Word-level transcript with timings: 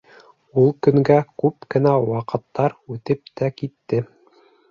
Ул 0.61 0.71
көнгә 0.87 1.17
күп 1.43 1.67
кенә 1.75 1.91
ваҡыттар 2.07 2.77
үтеп 2.95 3.31
тә 3.43 3.53
китте. 3.61 4.03